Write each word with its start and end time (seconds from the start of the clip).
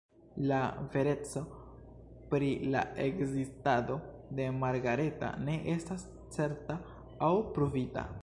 La 0.51 0.59
vereco 0.93 1.41
pri 2.31 2.47
la 2.75 2.81
ekzistado 3.03 3.97
de 4.39 4.47
Margareta 4.63 5.29
ne 5.49 5.57
estas 5.75 6.07
certa 6.37 6.79
aŭ 7.29 7.33
pruvita. 7.59 8.11